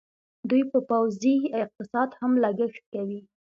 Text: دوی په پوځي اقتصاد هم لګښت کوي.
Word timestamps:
دوی 0.49 0.63
په 0.71 0.79
پوځي 0.89 1.35
اقتصاد 1.63 2.09
هم 2.19 2.31
لګښت 2.43 2.83
کوي. 2.93 3.19